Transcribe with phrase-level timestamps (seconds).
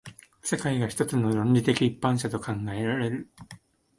[0.41, 3.29] 世界が一つの論理的一般者と考えられる。